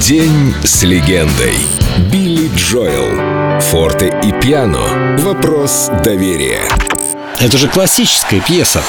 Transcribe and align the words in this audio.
День 0.00 0.54
с 0.64 0.82
легендой. 0.84 1.54
Билли 2.10 2.50
Джоэл. 2.56 3.60
Форте 3.60 4.18
и 4.22 4.32
пиано. 4.40 5.18
Вопрос 5.18 5.90
доверия. 6.02 6.62
Это 7.38 7.58
же 7.58 7.68
классическая 7.68 8.40
пьеса. 8.40 8.82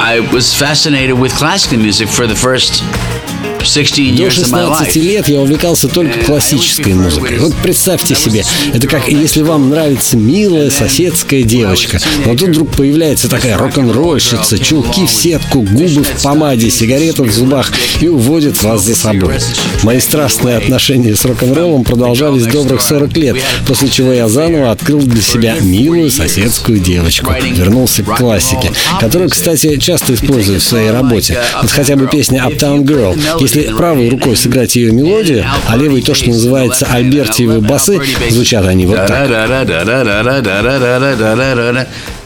I 0.00 0.18
was 0.18 0.52
fascinated 0.52 1.16
with 1.16 1.32
classical 1.38 1.78
music 1.78 2.08
for 2.08 2.26
the 2.26 2.34
first 2.34 2.82
16 2.82 3.47
До 3.58 3.64
years 3.64 4.38
of 4.38 4.50
my 4.50 4.66
16 4.66 4.96
life. 4.96 5.00
лет 5.00 5.28
я 5.28 5.40
увлекался 5.40 5.88
только 5.88 6.20
классической 6.20 6.94
музыкой. 6.94 7.38
Вот 7.38 7.54
представьте 7.62 8.14
себе, 8.14 8.44
это 8.72 8.86
как 8.86 9.08
если 9.08 9.42
вам 9.42 9.70
нравится 9.70 10.16
милая 10.16 10.70
соседская 10.70 11.42
девочка, 11.42 11.98
но 12.24 12.34
тут 12.34 12.50
вдруг 12.50 12.70
появляется 12.70 13.28
такая 13.28 13.58
рок-н-ролльщица, 13.58 14.58
чулки 14.58 15.06
в 15.06 15.10
сетку, 15.10 15.62
губы 15.62 16.04
в 16.04 16.22
помаде, 16.22 16.70
сигарета 16.70 17.24
в 17.24 17.30
зубах 17.30 17.72
и 18.00 18.08
уводит 18.08 18.62
вас 18.62 18.82
за 18.82 18.94
собой. 18.94 19.34
Мои 19.82 20.00
страстные 20.00 20.56
отношения 20.56 21.14
с 21.14 21.24
рок-н-роллом 21.24 21.84
продолжались 21.84 22.46
добрых 22.46 22.80
40 22.80 23.16
лет, 23.16 23.36
после 23.66 23.88
чего 23.88 24.12
я 24.12 24.28
заново 24.28 24.70
открыл 24.70 25.00
для 25.00 25.22
себя 25.22 25.56
милую 25.60 26.10
соседскую 26.10 26.78
девочку. 26.78 27.32
Вернулся 27.52 28.02
к 28.02 28.16
классике, 28.16 28.72
которую, 29.00 29.30
кстати, 29.30 29.76
часто 29.78 30.14
использую 30.14 30.60
в 30.60 30.62
своей 30.62 30.90
работе. 30.90 31.38
Вот 31.60 31.70
хотя 31.70 31.96
бы 31.96 32.06
песня 32.06 32.44
Uptown 32.46 32.84
Girl. 32.84 33.18
Если 33.54 33.72
правой 33.72 34.08
рукой 34.10 34.36
сыграть 34.36 34.76
ее 34.76 34.92
мелодию, 34.92 35.44
а 35.66 35.76
левой 35.76 36.02
то, 36.02 36.14
что 36.14 36.28
называется 36.30 36.86
альбертиевы 36.90 37.60
басы, 37.60 38.00
звучат 38.30 38.66
они 38.66 38.86
вот 38.86 38.96
так. 39.06 39.28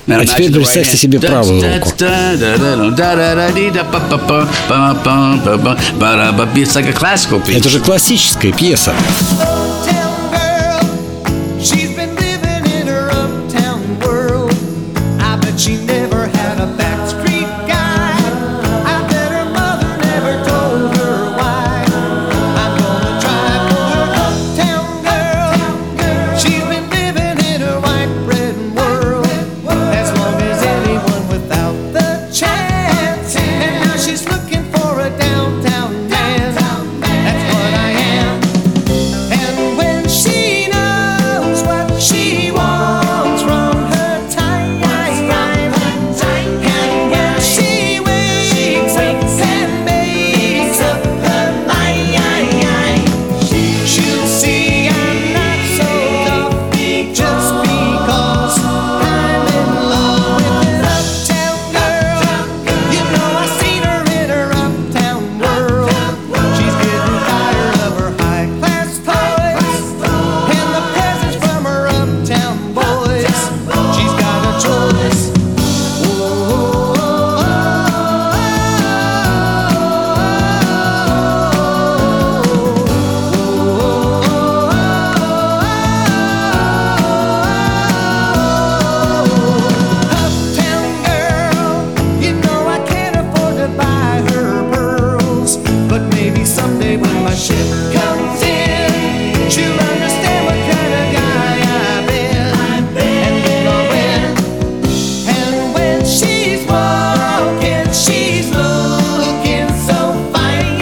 А 0.09 0.27
теперь 0.27 0.53
представьте 0.53 0.97
себе 0.97 1.21
правую 1.21 1.61
руку. 1.77 1.91
Это 7.59 7.69
же 7.69 7.79
классическая 7.81 8.53
пьеса. 8.53 8.93
Maybe 96.23 96.45
someday 96.45 96.97
when 96.97 97.25
my 97.25 97.35
ship 97.35 97.67
comes 97.93 98.43
in, 98.43 99.51
she'll 99.51 99.81
understand 99.93 100.47
what 100.47 100.61
kind 100.71 100.93
of 101.01 101.07
guy 101.19 101.55
I've 101.83 102.07
been, 102.07 102.47
and 102.75 102.87
then 102.97 103.67
I'll 103.67 103.87
win. 103.91 104.23
And 105.37 105.75
when 105.75 105.99
she's 106.07 106.63
walking, 106.71 107.91
she's 107.93 108.49
looking 108.55 109.69
so 109.89 109.99
fine. 110.33 110.79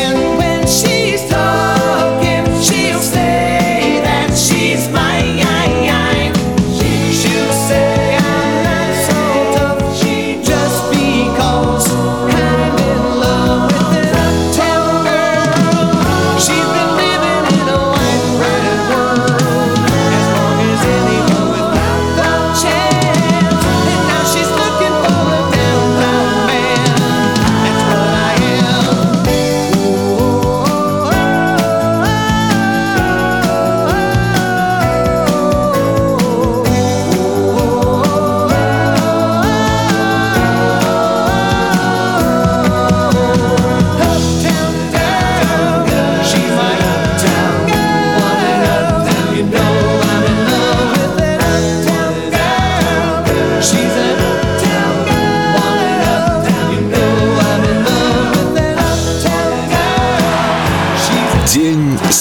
And 0.00 0.18
when 0.38 0.60
she's 0.68 1.28
talking, 1.28 2.44
she'll 2.62 3.00
say 3.00 4.00
that 4.04 4.30
she's 4.32 4.88
mine. 4.92 5.09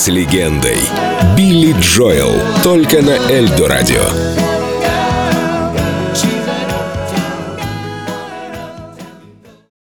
Легендой. 0.10 0.78
Билли 1.38 1.76
Джоэл. 1.80 2.34
Только 2.64 3.02
на 3.02 3.32
Эльдо 3.32 3.68
радио. 3.68 4.49